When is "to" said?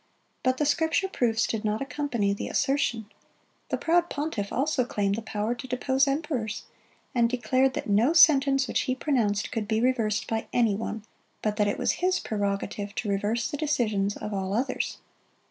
5.53-5.67, 12.95-13.09